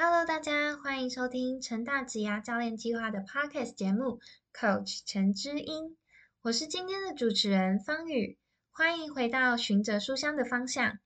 [0.00, 4.20] Hello，大家欢迎收听成大职涯教练计划的 Podcast 节目
[4.54, 5.96] ，Coach 陈之音，
[6.40, 8.38] 我是今天的主持人方宇，
[8.70, 11.00] 欢迎回到循着书香的方向。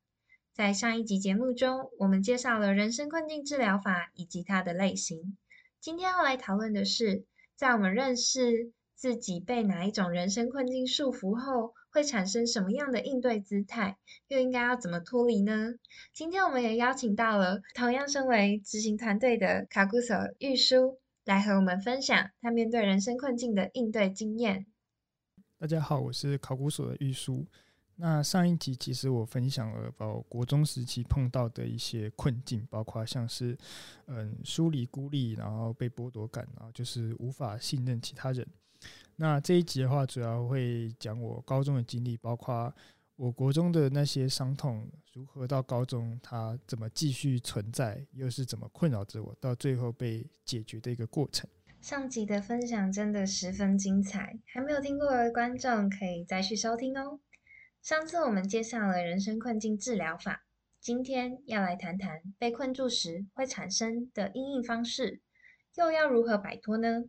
[0.52, 5.38] 在上一集节目中，我们介绍了人生困境治疗法以及它的类型。
[5.80, 7.24] 今天要来讨论的是，
[7.56, 13.98] 在我们认识自己被哪一种人生困境束缚后，会产生什么样的应对姿态？
[14.29, 15.74] 又应该要怎么脱离呢？
[16.14, 24.65] 今天我们也邀请到了同样身为执行团队的卡古索玉书，来和我们分享他面对人生困境的应对经验。
[25.59, 27.46] 大家好，我是考古所的玉书。
[27.96, 33.56] 那上一集其实我分享了包国中时期碰到的一些困境，包括像是
[34.06, 38.45] 嗯疏离孤立，然后被剥夺感，然后就是无法信任其他人。
[39.16, 42.74] 那这一集的话，主要会讲我高中的经历，包括
[43.16, 51.48] 我国中的那些伤痛，如何到高中它怎么继续存在，又是怎么困扰着我，到最后被解决的一个过程。
[51.80, 57.20] 上集的分享真的十分精彩，还没有听过的观众可以再去收听哦。
[57.82, 60.45] 上次我们介绍了人生困境治疗法，
[60.80, 65.20] 今天要来谈谈被困住时会产生的应应方式，
[65.75, 67.04] 又要如何摆脱呢？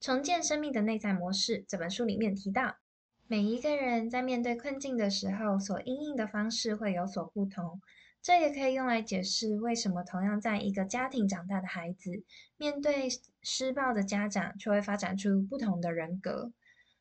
[0.00, 2.78] 重建生命的内在模式这本书里面提到，
[3.26, 7.82] 每一个人在面对困境的时候所应应的方式会有所不同。
[8.22, 12.24] 这也可以用来解释为什么同样在一个家庭长大的孩子，
[12.56, 13.08] 面对
[13.42, 16.50] 施暴的家长却会发展出不同的人格。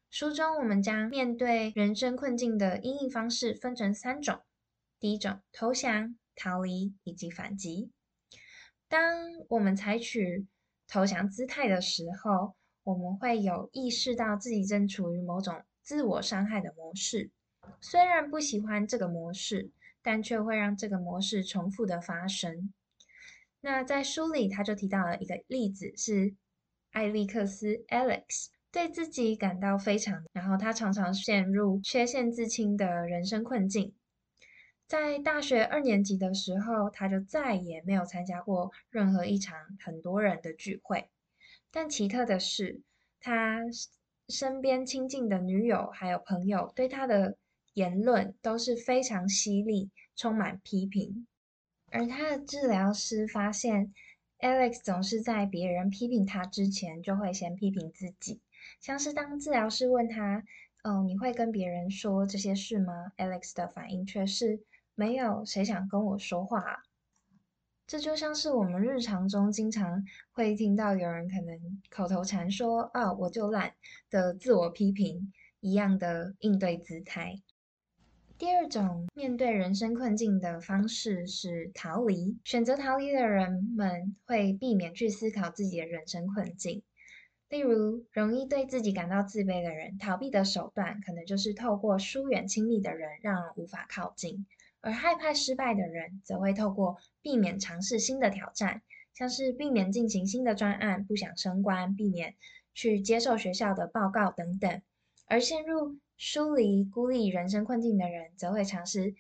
[0.10, 4.42] 书中我们将面对人生困境的应应方式分成三种：
[5.00, 7.92] 第一种，投降、逃离以及反击。
[8.90, 9.02] 当
[9.48, 10.48] 我们采取
[10.88, 12.56] 投降姿态的时候，
[12.90, 17.30] 我们会有意识到自己正处于某种自我伤害的模式，
[17.80, 19.70] 虽然不喜欢这个模式，
[20.02, 22.74] 但却会让这个模式重复的发生。
[23.62, 26.34] 那在书里，他就提到了一个例子，是
[26.92, 33.94] 艾利克斯 （Alex） 对自己感到非常，然后他常常陷入缺陷自清的人生困境。
[34.88, 41.08] 在大学二年级的时候，他就再也没有参加过任何一场很多人的聚会。
[41.72, 42.82] 但奇特的是，
[43.20, 43.60] 他
[44.28, 47.38] 身边亲近的女友还有朋友对他的
[47.74, 51.28] 言论都是非常犀利，充满批评。
[51.92, 53.94] 而他的治疗师发现
[54.40, 58.42] ，Alex 总是在别人批评他之前，就会先批评自己。
[58.80, 60.44] 像是当治疗师问他
[60.84, 64.60] ：“哦，你会跟别人说这些事吗？”Alex 的反应却是
[64.96, 66.84] ：“没有，谁想跟我说话？”
[67.90, 73.74] 这就像是我们日常中经常会听到有人可能口头禅说“啊，我就懒”
[74.12, 77.42] 的自我批评一样的应对姿态。
[78.38, 82.38] 第二种面对人生困境的方式是逃离。
[82.44, 86.84] 选择逃离的人们会避免去思考自己的人生困境。
[87.50, 94.46] 例如，容易对自己感到自卑的人，逃避的手段可能就是透过疏远亲密的人，让无法靠近。
[94.82, 98.82] 而害怕失败的人，则会透过避免尝试新的挑战，
[99.14, 102.36] 像是避免进行新的专案、不想升官、避免
[102.74, 104.82] 去接受学校的报告等等。
[105.28, 109.16] 而陷入疏离、孤立人生困境的人，则会尝试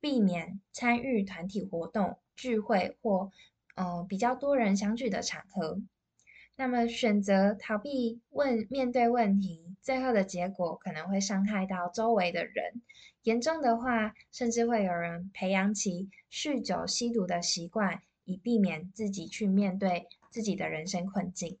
[0.00, 3.30] 避免参与团体活动、聚会或
[3.74, 5.80] 呃比较多人相聚的场合。
[6.60, 12.82] 那么，选择逃避问面对问题，最后的结果可能会伤害到周围的人。
[13.22, 21.56] 严重的话，甚至会有人培养起酗酒、吸毒的习惯，以避免自己去面对自己的人生困境。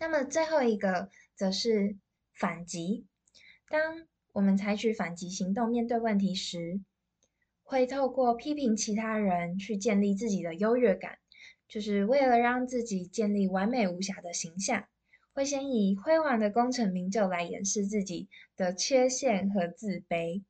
[0.00, 1.94] 那么，最后一个则是
[2.32, 3.06] 反击。
[3.68, 6.80] 当我们采取反击行动面对问题时，
[7.62, 11.18] 会透过批评其他人去建立自己的优越感。
[11.68, 14.86] 就是为了让自己建立完美无瑕的形象，
[15.32, 20.42] 会先以辉煌的功成名就来掩饰自己的缺陷和自卑。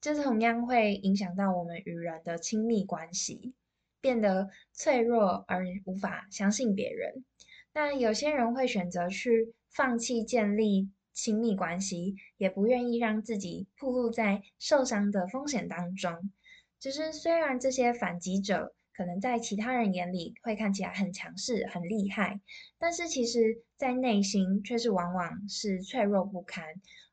[0.00, 3.54] 这同样会影响到我们与人的亲密关系，
[4.00, 7.24] 变得脆弱而无法相信别人。
[7.72, 16.30] 那有些人会选择去放弃建立亲密关系，也不愿意让自己暴露在受伤的风险当中。
[16.78, 22.40] 只是虽然这些反击者，可能在其他人眼里会看起来很强势、很厉害，
[22.80, 26.64] 但是其实，在内心却是往往是脆弱不堪，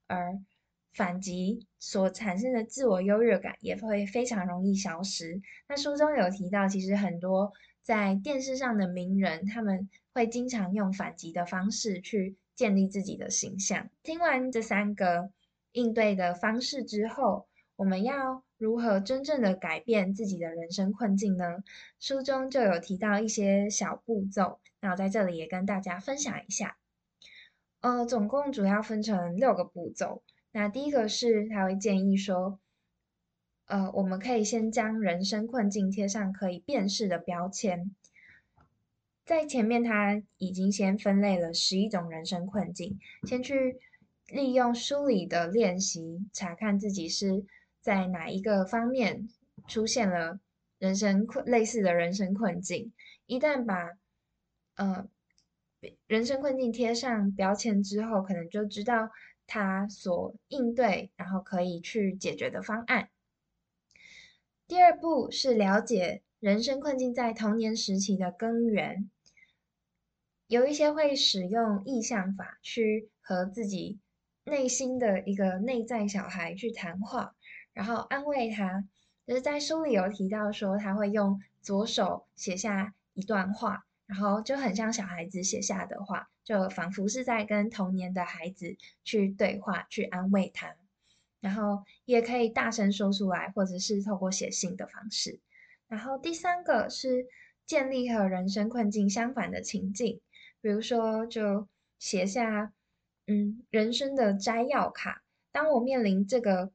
[0.08, 0.40] 而
[0.94, 5.40] 反击所产生的自我优越感也会非常容易消失。
[5.70, 7.54] 那书中有提到，其实很多
[7.84, 13.92] 在电视上的名人，他们会经常用反击的方式去建立自己的形象。
[14.02, 15.30] 听完这三个
[15.74, 21.62] 应对的方式之后，我们要如何真正的改变自己的人生困境呢？
[22.00, 26.78] 书中就有提到一些小步骤，那我在这里也跟大家分享一下。
[27.82, 30.24] 呃，总共主要分成六个步骤。
[30.54, 32.60] 那第一个是他会建议说，
[33.66, 37.94] 呃，我们可以先将人生困境贴上可以辨识的标签。
[39.26, 43.82] 在前面他已经先分类了十一种人生困境，先去
[44.28, 47.44] 利用梳理的练习查看自己是。
[47.86, 49.30] 在哪一个方面
[49.68, 50.40] 出现了
[50.80, 52.92] 人生困类似的人生困境？
[53.28, 53.92] 一旦把
[54.74, 55.08] 呃
[56.08, 59.12] 人生困境贴上标签之后，可能就知道
[59.46, 63.10] 他所应对，然后可以去解决的方案。
[64.68, 69.12] 第二步是了解人生困境在童年时期的根源，
[70.48, 74.00] 有一些会使用意象法去和自己
[74.44, 77.35] 内心的一个内在小孩去谈话。
[77.76, 78.86] 然后安慰他，
[79.28, 90.74] 就是在书里有提到说，他会用左手写下一段话，然后就很像小孩子写下的话，就仿佛是在跟童年的孩子去对话，去安慰他。
[91.42, 95.42] 然后也可以大声说出来，或者是透过写信的方式。
[95.90, 97.28] 然后第三个是
[97.66, 100.22] 建立和人生困境相反的情境，
[100.62, 101.68] 比如说就
[102.00, 102.72] 写下，
[103.28, 105.24] 嗯，人生的摘要卡。
[105.52, 106.72] 当我面临这个。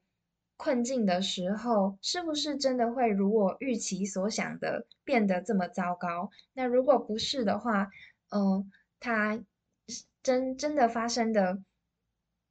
[0.60, 6.28] 困境的时候，是不是真的会如我预期所想的变得这么糟糕？
[6.52, 7.88] 那如果不是的话，
[8.28, 8.70] 嗯，
[9.00, 9.42] 它
[10.22, 11.62] 真真的发生的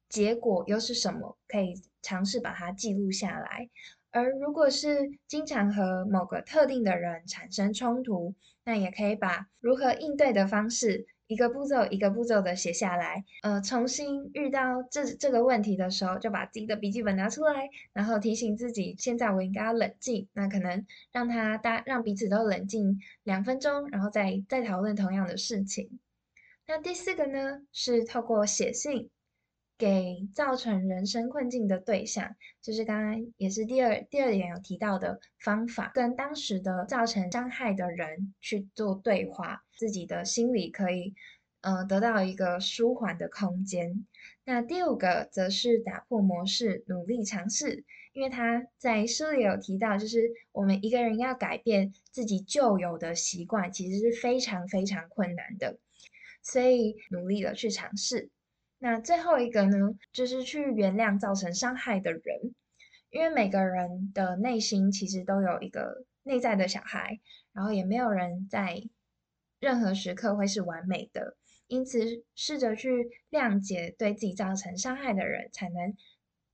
[0.08, 1.38] 结果又是什么？
[1.46, 3.70] 可以尝试把它记录下来。
[4.10, 8.34] 而如果是经常和某个特定的人产生冲突，
[8.64, 11.06] 那也可以把如何应对的方式。
[11.30, 20.26] 一个步骤一个步骤的写下来，呃，重新遇到这这个问题的时候，就把自己的笔记本拿出来，然后提醒自己，现在我应该要冷静。
[20.32, 26.00] 那可能让他大让彼此都冷静两分钟，然后再再讨论同样的事情。
[26.66, 29.08] 那第四个呢，是透过写信。
[29.80, 41.14] 给造成人生困境的对象，就是刚刚也是第二第二点有提到的方法，跟当时的造成伤害的人去做对话，自己的心理可以
[41.62, 44.06] 呃得到一个舒缓的空间。
[44.44, 47.82] 那第五个则是打破模式，努力尝试，
[48.12, 55.78] 因为他在书里有提到，就是我们一个人要改变自己旧有的习惯，其实是非常非常困难的，
[56.42, 58.28] 所以努力的去尝试。
[58.80, 59.76] 那最后一个呢，
[60.12, 62.22] 就是去原谅造成伤害的人，
[63.10, 67.20] 因为每个人的内心其实都有一个内在的小孩，
[67.52, 68.82] 然后也没有人在
[69.60, 71.36] 任何时刻会是完美的，
[71.68, 75.94] 因此试着去谅解对自己造成伤害的人，才能。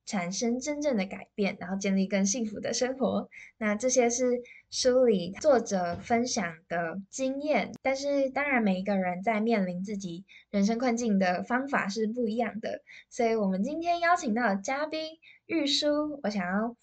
[0.08, 3.28] 产生真正的改变，然后建立更幸福的生活。
[3.58, 4.40] 那这些是
[4.70, 12.82] 书里作者分享的经验，但是当然每一个人在面临自己人生困境的方法是不一样的。
[13.08, 16.76] 所以，我们今天邀请到的嘉宾玉书，我想要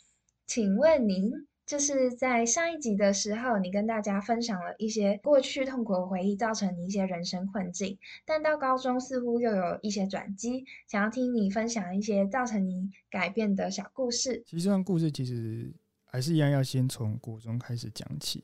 [0.46, 1.32] 请问您。
[1.66, 14.44] 就是在上一集的时候，你跟大家分享了一些过去痛苦回忆造成你一些人生困境，但到高中似乎又有一些转机，想要听你分享一些造成你改变的小故事。
[14.46, 15.74] 其实这段故事其实
[16.14, 18.38] 还是一样，要先从国中开始讲起，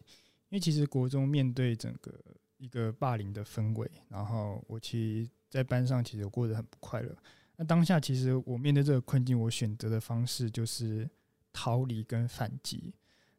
[0.49, 2.11] 因为其实国中面对整个
[2.57, 7.15] 一个霸凌的氛围，然后我其实在班上其实过得很不快乐。
[7.57, 11.07] 那当下其实我面对这个困境，我选择的方式就是
[11.53, 12.91] 逃离跟反击。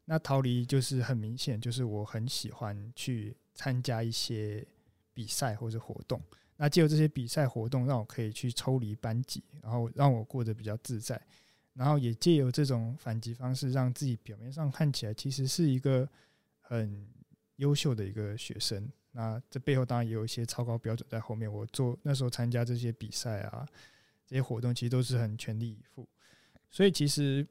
[0.05, 4.65] 那逃离就是很明显，就是我很喜欢去参加一些
[5.13, 6.21] 比赛或者活动。
[6.55, 11.21] 那借由这些比赛活动，让我可以去抽离班级，然后让我过得比较自在。
[11.73, 16.07] 然后也借由这种反击方式，让自己表面上看起来其实是一个
[16.59, 17.07] 很
[17.57, 18.89] 优秀的一个学生。
[19.11, 21.51] 那这背后当然也有一些超高标准在后面。
[21.51, 23.67] 我做那时候参加这些比赛啊，
[24.25, 26.07] 这些活动其实都是很全力以赴。
[26.69, 27.47] 所以其实。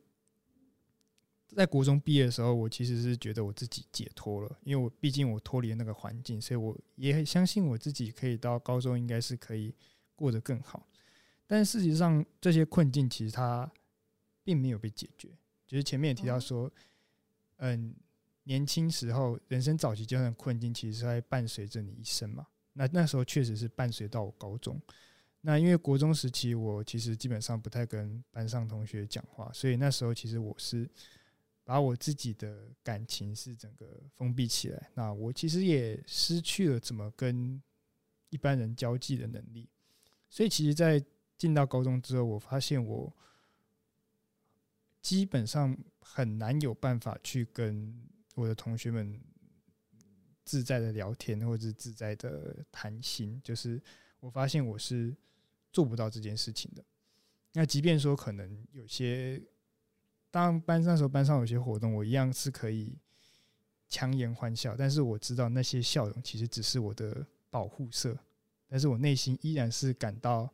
[1.52, 9.74] 在国中毕业的时候，我其实是觉得我自己解脱了，因为我毕竟我脱离了那个环境，所以我也相信我自己可以到高中应该是可以
[10.14, 10.86] 过得更好。
[11.48, 13.68] 但事实上，这些困境其实它
[14.42, 15.28] 并没有被解决。
[15.66, 16.70] 就是前面也提到说，
[17.56, 17.94] 嗯，
[18.44, 22.46] 年轻时候人生早期阶段的困境，其实是在伴随着你一生嘛。
[22.72, 24.80] 那那时候确实是伴随到我高中。
[25.40, 30.88] 那因为国中时期，我其实基本上不太跟班上同学讲话，所以那时候其实我是。
[31.62, 37.62] 把我自己的感情是整个封闭起来，那我其实也失去了怎么跟
[38.30, 39.68] 一般人交际的能力。
[40.28, 41.00] 所以，其实，在
[41.38, 43.14] 进到高中之后，我发现我
[45.02, 47.94] 基本上很难有办法去跟
[48.34, 49.20] 我的同学们
[50.44, 53.40] 自在的聊天，或者是自在的谈心。
[53.42, 53.80] 就是
[54.20, 55.16] 我发现我是
[55.72, 56.84] 做不到这件事情的。
[57.52, 59.42] 那即便说可能有些，
[60.30, 62.98] 当班上时候班上有些活动，我一样是可以
[63.88, 68.18] 强颜欢笑，但是我知道那些笑容其实只是我的保护色，
[68.68, 70.52] 但是我内心依然是感到。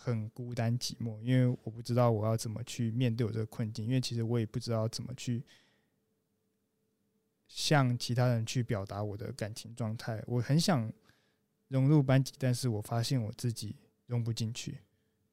[0.00, 5.42] 很孤单寂寞，因为我不知道我要怎么去面对我这个困境，因为其实我也不知道怎么去
[7.48, 10.22] 向其他人去表达我的感情状态。
[10.28, 10.90] 我很想
[11.66, 13.74] 融入班级，但是我发现我自己
[14.06, 14.78] 融不进去。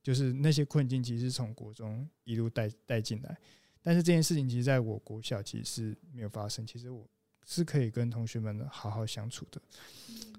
[0.01, 3.37] 就是那些困境其实是从国中一路带带进来，
[3.83, 6.65] 但是这件事情其实在我国小其实是没有发生。
[6.65, 7.07] 其实我
[7.45, 9.61] 是可以跟同学们好好相处的，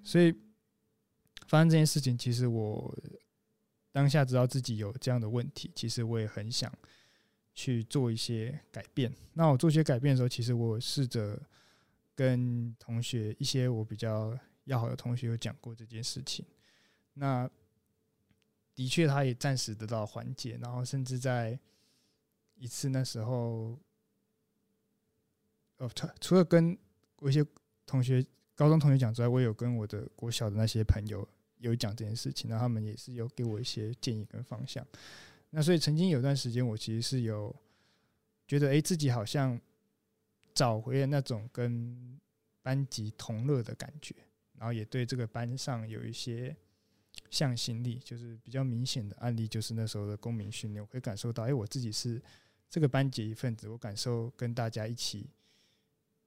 [0.03, 0.35] 所以
[1.47, 2.93] 发生这件事情，其实我。
[3.97, 6.71] 当下知道自己有这样的问题，其实我也很想
[7.55, 9.11] 去做一些改变。
[9.33, 11.41] 那我做些改变的时候，其实我试着
[12.15, 16.45] 跟同学一些我比较要好的同学有讲过这件事情。
[17.15, 17.49] 那
[18.75, 20.59] 的确，他也暂时得到缓解。
[20.61, 21.59] 然后，甚至在
[22.57, 23.79] 一次那时候，
[25.79, 26.77] 呃，除除了跟
[27.21, 27.43] 我一些
[27.87, 28.23] 同学、
[28.55, 31.27] 高中同学讲之外，我有跟我的国小的那些朋友。
[31.67, 34.87] 有讲这件事情，那他们也是有给我一些建议跟方向。
[35.51, 37.55] 那所以曾经有段时间，我其实是有
[38.47, 39.61] 觉得，哎，自己好像
[40.55, 42.19] 找回了那种跟
[42.63, 44.15] 班级同乐的感觉，
[44.59, 46.55] 然后也对这个班上有一些
[47.31, 47.99] 向心力。
[48.05, 52.23] 就是比较明显的案例，就是那时候的公民训练，我可以感受到，哎，我自己是
[52.69, 55.31] 这个班级一份子，我感受跟大家一起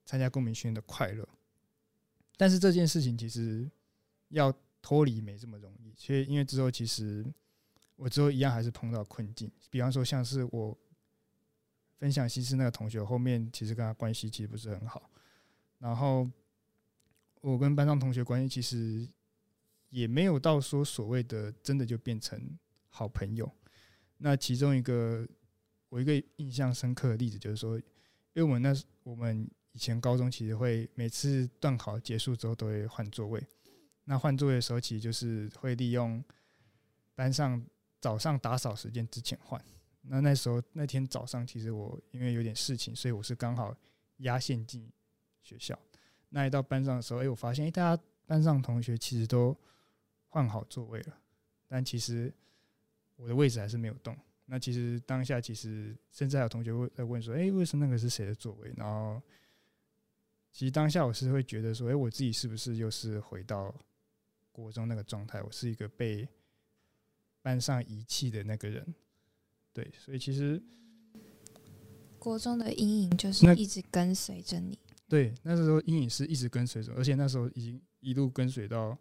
[0.06, 1.28] 参加公民训练的快乐。
[2.36, 3.70] 但是这件事情其实
[4.30, 4.54] 要。
[4.82, 7.26] 脱离没这么容易，所以因为之后其实
[7.96, 10.78] 我之后一样还是碰到困境，比方说像是我
[11.98, 15.10] 分享西施那个同学，后面其实跟他关系其实不是很好，
[15.80, 16.30] 然后
[17.42, 19.08] 我跟班上同学关系其实
[19.90, 22.58] 也没有到说所谓的真的就变成
[22.90, 23.52] 好朋友。
[24.18, 25.28] 那其中一个
[25.90, 27.84] 我一个印象深刻的例子就是说，因
[28.36, 33.46] 为我们那时我们以前高中其实会每次段考结束之后都会换座位。
[34.10, 36.24] 那换座位的时候，其实就是会利用
[37.14, 37.64] 班上
[38.02, 39.64] 早上打扫时间之前换。
[40.02, 43.72] 那那时候那天早上，其实我因为有点事情，所以我是刚好
[44.18, 44.92] 压线进
[45.44, 45.78] 学校。
[46.30, 49.56] 那一到班上的时候，哎，我发现哎，大家班上同学其实都
[50.26, 51.16] 换好座位了，
[51.68, 52.34] 但其实
[53.16, 54.18] 我的位置还是没有动。
[54.46, 58.74] 那其实当下其实甚至还有同学会在问说，哎，为什么那个是谁的座位？
[58.76, 59.22] 然后
[60.52, 63.72] 其实当下我是会觉得说，哎，我自己是不是又是回到。
[64.60, 66.28] 国中那个状态，我是一个被
[67.42, 68.94] 班上遗弃的那个人，
[69.72, 70.62] 对，所以其实
[72.18, 74.78] 国中的阴影就是一直跟随着你。
[75.08, 78.98] 对，那时候阴影是一直跟随着，而且那时候已经一路跟随到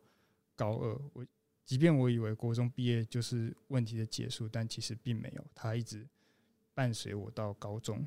[0.55, 0.97] 高二。
[1.12, 1.27] 我
[1.65, 6.07] 即便我以为国中毕业就是问题的结束，但其实并没有，它一直
[6.73, 8.07] 伴随我到高中。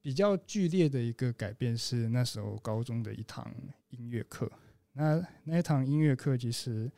[0.00, 3.54] 比较剧烈的一个改变是那时候高中的一堂
[3.90, 4.50] 音乐课。
[4.98, 6.90] 那那一堂音乐课，其实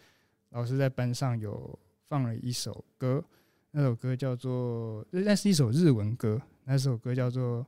[0.50, 1.76] 老师在班上有
[2.06, 3.24] 放了一首歌，
[3.72, 7.66] 那首歌叫做，那是一首日文歌，那首歌叫做，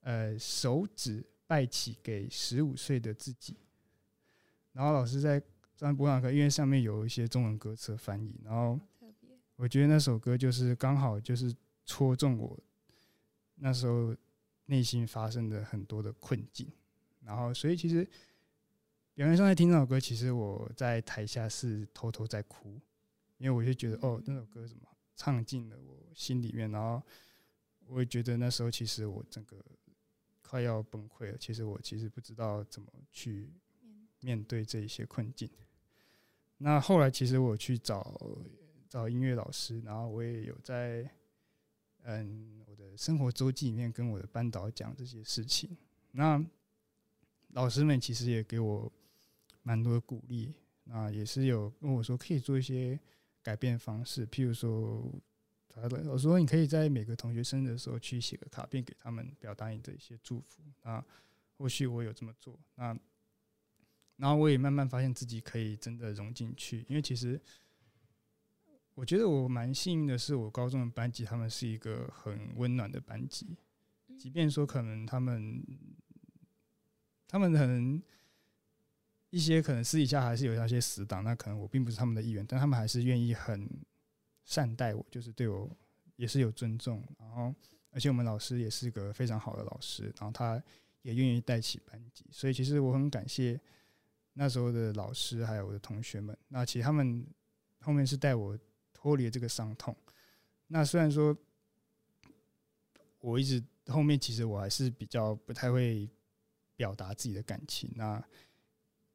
[0.00, 3.54] 呃，手指拜起给十五岁的自己。
[4.72, 5.40] 然后老师在
[5.76, 8.80] 上播朗课，因为上面有一些中文歌词翻译，然后
[9.56, 12.58] 我觉得那首歌就是刚好就是戳中我
[13.56, 14.16] 那时候
[14.64, 16.66] 内心发生的很多的困境，
[17.20, 18.08] 然后所以其实。
[19.14, 22.80] 表面上在听那首歌，其实我在台下是偷偷在哭，
[23.38, 24.82] 因为我就觉得哦，那首歌怎么
[25.14, 27.00] 唱进了我心里面，然后
[27.86, 29.56] 我也觉得那时候其实我整个
[30.42, 31.38] 快要崩溃了。
[31.38, 33.48] 其实我其实不知道怎么去
[34.18, 35.48] 面对这一些困境。
[36.58, 38.20] 那后来其实我去找
[38.88, 41.08] 找音乐老师，然后我也有在
[42.02, 45.76] 嗯我的生活周记里面跟我的班导讲这些事情。
[46.10, 46.44] 那
[47.50, 48.92] 老师们其实也给我。
[49.66, 50.54] 蛮多的鼓励，
[50.84, 53.00] 那也是有跟我说可以做一些
[53.42, 55.10] 改变方式，譬如说，
[55.68, 60.62] 他的我说你可以在每个同学生日的时候去写个卡片给他们，表达你的一些祝福。
[60.82, 61.02] 那
[61.56, 62.94] 或许我有这么做，那
[64.16, 67.40] 然后我也慢慢发现自己可以真的融进去，因为其实
[68.92, 73.56] 我觉得我蛮幸运的是，我高中的班级他们是一个很温暖的班级，
[74.18, 75.64] 即便说可能他们
[77.26, 78.02] 他们可能。
[79.34, 83.68] 一些可能私底下还是有那些死党，那可能我并不是他们的意愿，但他们还是愿意很
[84.44, 85.68] 善待我，就是对我
[86.14, 87.02] 也是有尊重。
[87.18, 87.52] 然后，
[87.90, 90.62] 而且我们老师也是个非常好的老师，然后他
[91.02, 93.60] 也愿意带起班级，所以其实我很感谢
[94.34, 96.38] 那时候的老师还有我的同学们。
[96.46, 97.26] 那其实他们
[97.80, 98.56] 后面是带我
[98.92, 99.96] 脱离了这个伤痛。
[100.68, 101.36] 那虽然说
[103.18, 106.08] 我一直后面其实我还是比较不太会
[106.76, 108.24] 表达自己的感情，那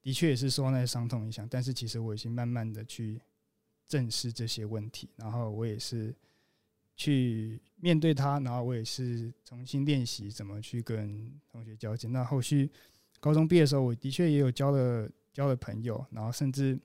[0.01, 3.21] 的确也是受到那些伤痛影响，但是其实我已经慢慢的去
[3.87, 6.15] 正视这些问题，然后我也是。
[7.01, 12.09] 去面对他，然后我也是重新练习怎么去跟同学交际。
[12.09, 12.69] 那后续
[13.21, 16.77] 高中毕业的时候，我的确也有交了交了朋友，然后甚至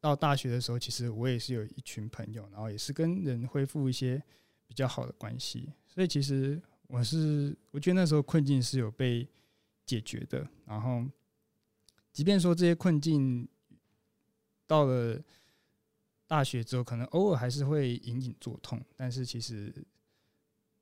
[0.00, 4.22] 到大学的时候，其实我也是有一群朋友，然后也是跟人恢复一些
[4.66, 5.70] 比较好的关系。
[5.86, 9.28] 所以其实我是我觉得那时候困境是有被
[9.84, 10.48] 解决的。
[10.64, 11.04] 然后，
[12.14, 13.46] 即便说这些困境
[14.66, 15.22] 到了。
[16.26, 19.72] 大学之后，可能偶尔还是会隐隐作痛，但是其实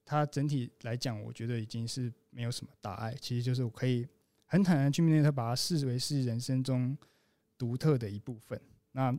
[0.04, 3.14] 它整体来讲，我觉得已经是没有什么大碍。
[3.20, 4.06] 其实就是我可以
[4.46, 6.96] 很坦然去面对它，把它视为是人生中
[7.58, 8.58] 独特的一部分。
[8.92, 9.14] 那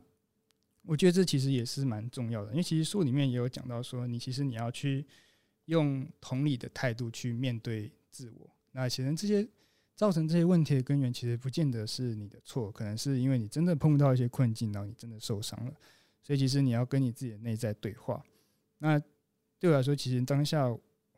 [0.82, 5.06] 我觉得这其实也是蛮重要的，因为其实书里面也有讲到说，你其实你要去
[5.66, 8.50] 用同理的态度去面对自我。
[8.72, 9.46] 那其实这些
[9.96, 15.72] 造成这些问题的根源，其实不见得是你的错，可能是因为你真的碰到一些困境，然后你真的受伤了。
[16.22, 18.24] 所以其实你要跟你自己的内在对话。
[18.78, 19.00] 那
[19.58, 20.68] 对我来说，其实当下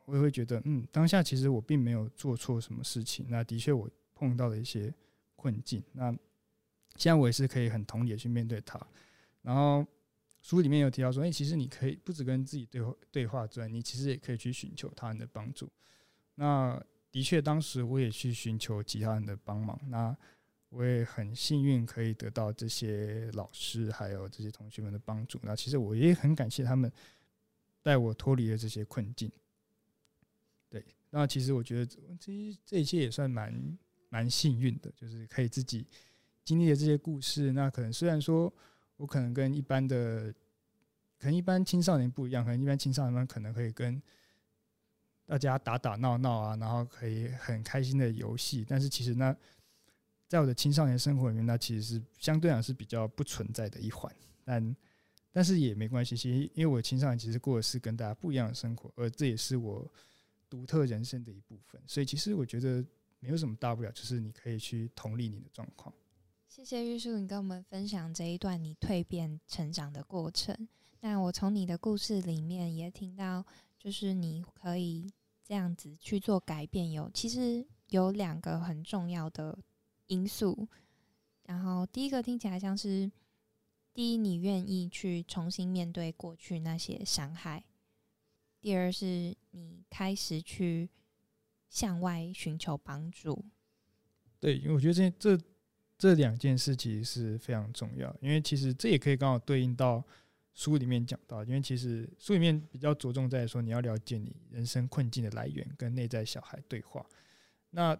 [0.05, 3.25] 我也会觉得，嗯，当下其实我并没有做错什么事情。
[3.29, 4.93] 那的确我碰到了一些
[5.35, 5.83] 困境。
[5.93, 6.11] 那
[6.95, 8.79] 现在我也是可以很同理的去面对它。
[9.41, 9.85] 然后
[10.41, 15.69] 书里面有提到说，哎，其实你可以不止跟自己对话对话之外，你其实也可以去寻求他人的帮助。
[16.35, 16.81] 那
[17.17, 19.75] 的确，当时我也去寻求其他人的帮忙。
[19.87, 20.15] 那
[20.69, 25.39] 我也很幸运可以得到这些老师还有这些同学们的帮助。
[25.41, 26.91] 那其实我也很感谢他们
[27.81, 29.31] 带我脱离了这些困境。
[30.69, 31.85] 对，那其实我觉得
[32.19, 33.77] 这这一切也算蛮
[34.09, 35.87] 蛮幸运的，就是可以自己
[36.43, 37.51] 经历了这些故事。
[37.51, 38.53] 那可能虽然说
[38.97, 40.31] 我可能跟一般的
[41.17, 43.99] 可能一般青少年不一样，可能一般青少年们可能可以跟
[45.27, 49.37] 大家打打闹闹啊，然后可以很开心的游戏，但是其实呢。
[50.29, 54.13] 在我的青少年生活里面，那其实是相对来是比较不存在的一环，
[54.43, 54.75] 但
[55.31, 59.89] 但是也没关系，其实因为我青少年其实过的是跟大家不一样的生活，而这也是我
[60.49, 62.85] 独特人生的一部分，所以其实我觉得
[63.21, 65.95] 没有什么大不了，就是你可以去同理你的状况。
[66.49, 70.67] 谢谢玉树，你跟我们分享这一段你蜕变成长的过程。
[70.99, 73.45] 那我从你的故事里面也听到，
[73.79, 75.09] 就是你可以
[75.47, 79.57] 这样子去做改变，有其实有两个很重要的。
[80.09, 80.69] 因素，
[81.43, 83.11] 然后第一个听起来像是，
[83.93, 87.59] 第一，你愿意去重新面对过去那些伤害；
[88.61, 90.89] 第二，是你开始去
[91.69, 93.43] 向外寻求帮助。
[94.39, 95.43] 对，因为我觉得这这
[95.97, 100.01] 这两件事其实是非常重要，因为其实这也可以刚好对应到
[100.57, 107.05] 书里面讲到，因为其实书里面比较着重在说你要了解你人生困境的来源，跟内在小孩对话。
[107.69, 107.95] 那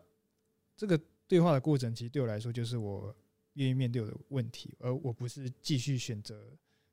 [0.75, 0.99] 这个。
[1.29, 3.13] 对话的过程，其实对我来说就是我
[3.55, 6.41] 愿意面对我的问题，而我不是继续选择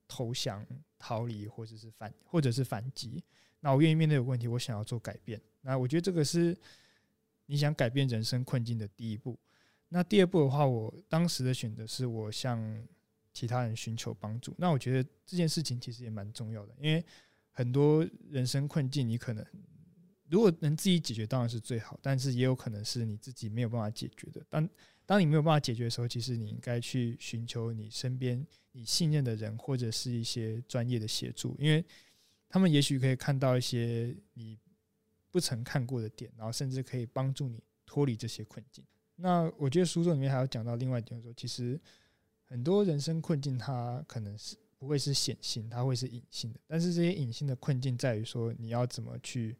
[0.08, 0.66] 投降、
[0.98, 3.22] 逃离，或者是反，或者是反击。
[3.60, 5.40] 那我愿意面对有问题，我想要做改变。
[5.60, 6.52] 那我觉得这个是
[7.46, 9.38] 你想改变人生困境的第一步。
[9.88, 12.58] 那第二步的话，我当时的选择是我向
[13.34, 14.54] 其他人寻求帮助。
[14.56, 17.04] 那我觉得这件事情其实也蛮重要的，因为
[17.50, 19.44] 很多人生困境，你可能。
[20.30, 24.42] 如果能自己解决，当然是最好，但是也有可能是你自己没有办法解决的。
[24.48, 24.68] 当
[25.04, 31.84] 当你没有办法解决的时候，其实你应该去寻求你身边你信任的人，或者是一些专业的协助，因为
[32.48, 34.58] 他们也许可以看到一些你
[35.30, 38.82] 不曾看过的点，然后甚至可以帮助你脱离这些困境。
[39.16, 41.78] 那我觉得书中里面还有讲到另外一点，说其实
[42.54, 46.60] 很多人生困境，它可能是不会是显性，它会是隐性的。
[46.68, 49.58] 但是这些隐性的困境在于说，你要怎么去。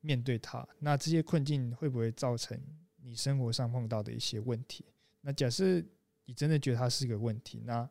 [0.00, 2.56] 面对它，那这些困境会不会造成
[3.02, 4.84] 你生活上碰到的一些问题？
[5.22, 5.82] 那假设
[6.24, 7.86] 你真的觉得它是个问题，那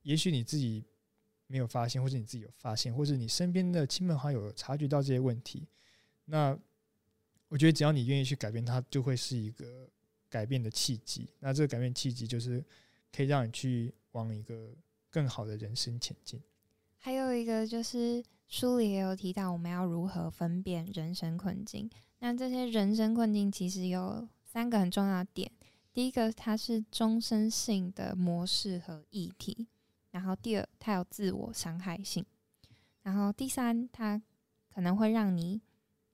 [0.00, 0.82] 也许你自己
[1.46, 5.68] 没有发现，或者你自己有发现，或者你身边的亲朋好友察觉到这些问题，
[6.24, 6.58] 那
[7.48, 9.86] 我觉得只要你愿意去改变它，就会是一个
[10.30, 11.28] 改变的契机。
[11.38, 12.64] 那这个改变契机就是
[13.14, 14.74] 可以让你去往一个
[15.10, 16.42] 更好的人生前进。
[16.98, 21.88] 还有一个就是书里也有提到，我们要如何分辨人生困境。
[22.18, 25.52] 那这些人生困境其实有三个很重要的点：
[25.92, 29.66] 第一个，它是终身性的模式和议题；
[30.10, 32.24] 然后第二，它有自我伤害性；
[33.02, 34.20] 然后第三，它
[34.72, 35.60] 可能会让你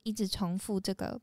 [0.03, 1.21] 一直重复这个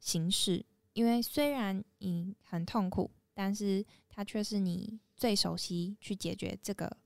[0.00, 6.96] 形式，因为虽然你很痛苦，但是它却是你最熟悉去解决这个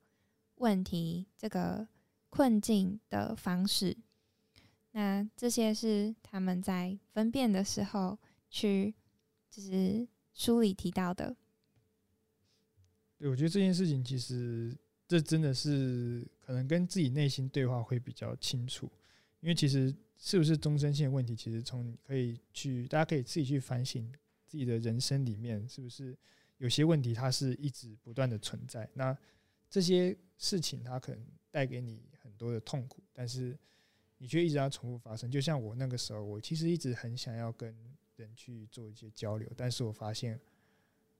[0.57, 1.87] 问题、这个
[2.31, 3.97] 困境的方式。
[4.93, 8.95] 那这些是他们在分辨的时候去，
[9.51, 11.37] 就是书里提到的。
[13.19, 18.91] 对，我觉得这件事情其实这真的是可能跟自己内心对话会比较清楚，
[19.41, 24.11] 因为其实是不是终身性的问题，其实从可以去大家可以自己去反省
[24.57, 26.17] 自己的人生里面是不是
[26.57, 29.15] 有些问题它是一直不断的存在，那
[29.69, 33.57] 这些事情它可能带给你很多的痛苦，但是。
[34.19, 37.77] 你却一直要重复发生，就像我那个时候，我其实一直很想要跟
[38.17, 40.41] 人去做一些交流，但是我发现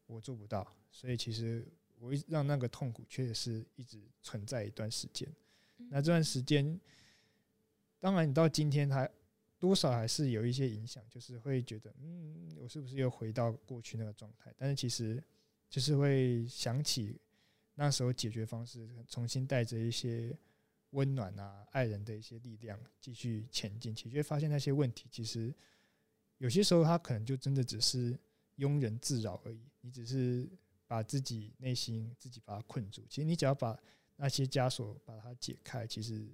[0.07, 1.69] 我做不到，所以其实
[1.99, 5.29] 我让那个痛苦确实是一直存在一段时间。
[5.91, 6.81] 那这段时间，
[8.01, 9.07] 当然你到今天，它
[9.59, 14.53] 多少还是有一些影响，就是会觉得，嗯，我是不是又回到过去那个状态？
[14.57, 15.23] 但是其实
[15.69, 17.21] 就是会想起
[17.75, 20.37] 那时候解决方式，重新带着一些。
[20.91, 25.53] 温暖啊，爱人的一些力量，继续前进，其实会发现那些问题，其实
[26.39, 28.17] 有些时候他可能就真的只是
[28.57, 29.61] 庸人自扰而已。
[29.81, 30.49] 你只是
[30.87, 33.79] 把自己内心自己把它困住，其实你只要把
[34.15, 36.27] 那些枷锁把它解开，其实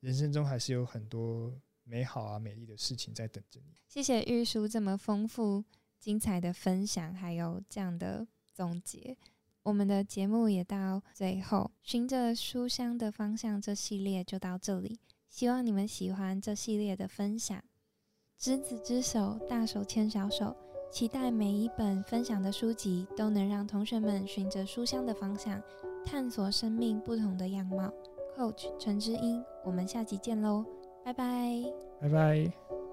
[0.00, 3.74] 人生中还是有很多美好啊、美丽的事情在等着你。
[3.88, 5.64] 谢谢玉书这么丰富、
[5.98, 9.16] 精彩的分享，还有这样的总结。
[9.62, 15.00] 我们的节目也到最后，循着书香的方向，这系列就到这里。
[15.28, 17.62] 希望你们喜欢这系列的分享。
[18.36, 20.54] 执子之手，大手牵小手，
[20.92, 25.62] 期待每一本分享的书籍都能让同学们循着书香的方向，
[26.04, 27.92] 探索生命不同的样貌。
[28.36, 30.64] Coach 陈之英，我们下集见喽，
[31.06, 31.22] 拜拜，
[32.00, 32.85] 拜拜。